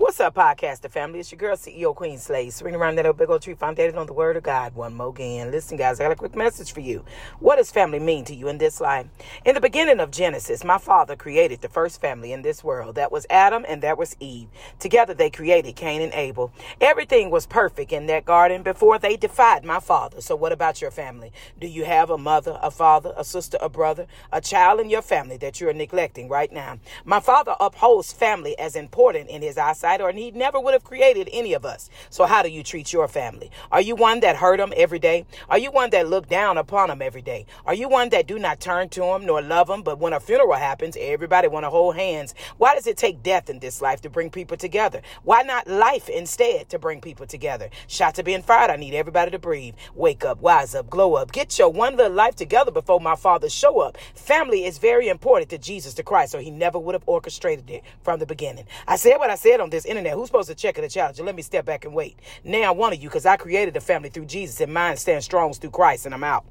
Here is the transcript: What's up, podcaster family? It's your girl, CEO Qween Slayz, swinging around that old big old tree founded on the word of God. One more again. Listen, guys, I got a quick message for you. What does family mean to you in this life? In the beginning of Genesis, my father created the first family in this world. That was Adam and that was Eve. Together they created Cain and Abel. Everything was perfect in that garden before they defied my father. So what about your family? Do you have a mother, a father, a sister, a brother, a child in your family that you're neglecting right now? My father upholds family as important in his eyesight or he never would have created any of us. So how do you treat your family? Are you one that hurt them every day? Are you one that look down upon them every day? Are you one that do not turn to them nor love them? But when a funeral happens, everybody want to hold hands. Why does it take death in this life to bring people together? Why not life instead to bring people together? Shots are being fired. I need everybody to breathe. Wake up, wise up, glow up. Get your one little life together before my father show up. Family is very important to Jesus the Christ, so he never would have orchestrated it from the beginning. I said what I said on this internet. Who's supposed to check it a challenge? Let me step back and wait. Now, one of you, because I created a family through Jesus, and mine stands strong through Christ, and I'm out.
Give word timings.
What's 0.00 0.18
up, 0.18 0.36
podcaster 0.36 0.90
family? 0.90 1.20
It's 1.20 1.30
your 1.30 1.38
girl, 1.38 1.56
CEO 1.56 1.94
Qween 1.94 2.14
Slayz, 2.14 2.54
swinging 2.54 2.80
around 2.80 2.96
that 2.96 3.04
old 3.04 3.18
big 3.18 3.28
old 3.28 3.42
tree 3.42 3.52
founded 3.52 3.94
on 3.94 4.06
the 4.06 4.14
word 4.14 4.38
of 4.38 4.42
God. 4.42 4.74
One 4.74 4.94
more 4.94 5.10
again. 5.10 5.50
Listen, 5.50 5.76
guys, 5.76 6.00
I 6.00 6.04
got 6.04 6.12
a 6.12 6.16
quick 6.16 6.34
message 6.34 6.72
for 6.72 6.80
you. 6.80 7.04
What 7.38 7.56
does 7.56 7.70
family 7.70 7.98
mean 7.98 8.24
to 8.24 8.34
you 8.34 8.48
in 8.48 8.56
this 8.56 8.80
life? 8.80 9.08
In 9.44 9.54
the 9.54 9.60
beginning 9.60 10.00
of 10.00 10.10
Genesis, 10.10 10.64
my 10.64 10.78
father 10.78 11.16
created 11.16 11.60
the 11.60 11.68
first 11.68 12.00
family 12.00 12.32
in 12.32 12.40
this 12.40 12.64
world. 12.64 12.94
That 12.94 13.12
was 13.12 13.26
Adam 13.28 13.66
and 13.68 13.82
that 13.82 13.98
was 13.98 14.16
Eve. 14.20 14.48
Together 14.78 15.12
they 15.12 15.28
created 15.28 15.76
Cain 15.76 16.00
and 16.00 16.14
Abel. 16.14 16.50
Everything 16.80 17.28
was 17.28 17.46
perfect 17.46 17.92
in 17.92 18.06
that 18.06 18.24
garden 18.24 18.62
before 18.62 18.98
they 18.98 19.18
defied 19.18 19.66
my 19.66 19.80
father. 19.80 20.22
So 20.22 20.34
what 20.34 20.50
about 20.50 20.80
your 20.80 20.90
family? 20.90 21.30
Do 21.60 21.66
you 21.66 21.84
have 21.84 22.08
a 22.08 22.16
mother, 22.16 22.58
a 22.62 22.70
father, 22.70 23.12
a 23.18 23.22
sister, 23.22 23.58
a 23.60 23.68
brother, 23.68 24.06
a 24.32 24.40
child 24.40 24.80
in 24.80 24.88
your 24.88 25.02
family 25.02 25.36
that 25.36 25.60
you're 25.60 25.74
neglecting 25.74 26.30
right 26.30 26.50
now? 26.50 26.78
My 27.04 27.20
father 27.20 27.54
upholds 27.60 28.14
family 28.14 28.58
as 28.58 28.74
important 28.74 29.28
in 29.28 29.42
his 29.42 29.58
eyesight 29.58 29.89
or 29.98 30.12
he 30.12 30.30
never 30.32 30.60
would 30.60 30.74
have 30.74 30.84
created 30.84 31.30
any 31.32 31.54
of 31.54 31.64
us. 31.64 31.88
So 32.10 32.26
how 32.26 32.42
do 32.42 32.50
you 32.50 32.62
treat 32.62 32.92
your 32.92 33.08
family? 33.08 33.50
Are 33.72 33.80
you 33.80 33.96
one 33.96 34.20
that 34.20 34.36
hurt 34.36 34.58
them 34.58 34.74
every 34.76 34.98
day? 34.98 35.24
Are 35.48 35.58
you 35.58 35.70
one 35.70 35.88
that 35.90 36.08
look 36.08 36.28
down 36.28 36.58
upon 36.58 36.88
them 36.88 37.00
every 37.00 37.22
day? 37.22 37.46
Are 37.64 37.72
you 37.72 37.88
one 37.88 38.10
that 38.10 38.26
do 38.26 38.38
not 38.38 38.60
turn 38.60 38.90
to 38.90 39.00
them 39.00 39.24
nor 39.24 39.40
love 39.40 39.68
them? 39.68 39.82
But 39.82 39.98
when 39.98 40.12
a 40.12 40.20
funeral 40.20 40.52
happens, 40.52 40.98
everybody 41.00 41.48
want 41.48 41.64
to 41.64 41.70
hold 41.70 41.96
hands. 41.96 42.34
Why 42.58 42.74
does 42.74 42.86
it 42.86 42.98
take 42.98 43.22
death 43.22 43.48
in 43.48 43.60
this 43.60 43.80
life 43.80 44.02
to 44.02 44.10
bring 44.10 44.28
people 44.28 44.56
together? 44.58 45.00
Why 45.22 45.42
not 45.42 45.66
life 45.66 46.08
instead 46.08 46.68
to 46.68 46.78
bring 46.78 47.00
people 47.00 47.26
together? 47.26 47.70
Shots 47.86 48.18
are 48.18 48.24
being 48.24 48.42
fired. 48.42 48.70
I 48.70 48.76
need 48.76 48.94
everybody 48.94 49.30
to 49.30 49.38
breathe. 49.38 49.74
Wake 49.94 50.24
up, 50.24 50.42
wise 50.42 50.74
up, 50.74 50.90
glow 50.90 51.14
up. 51.14 51.32
Get 51.32 51.58
your 51.58 51.70
one 51.70 51.96
little 51.96 52.12
life 52.12 52.36
together 52.36 52.70
before 52.70 53.00
my 53.00 53.16
father 53.16 53.48
show 53.48 53.80
up. 53.80 53.96
Family 54.14 54.64
is 54.64 54.78
very 54.78 55.08
important 55.08 55.48
to 55.50 55.58
Jesus 55.58 55.94
the 55.94 56.02
Christ, 56.02 56.32
so 56.32 56.38
he 56.38 56.50
never 56.50 56.78
would 56.78 56.94
have 56.94 57.04
orchestrated 57.06 57.70
it 57.70 57.84
from 58.02 58.18
the 58.18 58.26
beginning. 58.26 58.66
I 58.86 58.96
said 58.96 59.16
what 59.16 59.30
I 59.30 59.36
said 59.36 59.60
on 59.60 59.70
this 59.70 59.79
internet. 59.86 60.14
Who's 60.14 60.26
supposed 60.26 60.48
to 60.48 60.54
check 60.54 60.78
it 60.78 60.84
a 60.84 60.88
challenge? 60.88 61.20
Let 61.20 61.34
me 61.34 61.42
step 61.42 61.64
back 61.64 61.84
and 61.84 61.94
wait. 61.94 62.18
Now, 62.44 62.72
one 62.72 62.92
of 62.92 63.02
you, 63.02 63.08
because 63.08 63.26
I 63.26 63.36
created 63.36 63.76
a 63.76 63.80
family 63.80 64.08
through 64.08 64.26
Jesus, 64.26 64.60
and 64.60 64.72
mine 64.72 64.96
stands 64.96 65.24
strong 65.24 65.52
through 65.52 65.70
Christ, 65.70 66.06
and 66.06 66.14
I'm 66.14 66.24
out. 66.24 66.44